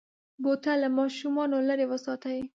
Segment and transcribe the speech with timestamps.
[0.43, 2.39] بوتل له ماشومو لرې وساتئ.